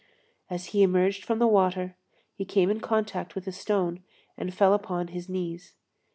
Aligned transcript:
As 0.49 0.65
he 0.73 0.81
emerged 0.81 1.23
from 1.23 1.37
the 1.37 1.45
water, 1.45 1.95
he 2.33 2.43
came 2.43 2.71
in 2.71 2.79
contact 2.79 3.35
with 3.35 3.45
a 3.45 3.51
stone 3.51 4.01
and 4.35 4.51
fell 4.51 4.73
upon 4.73 5.09
his 5.09 5.29
knees. 5.29 5.75